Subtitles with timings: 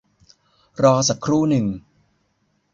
[0.83, 1.65] รอสักครู่หนึ่ง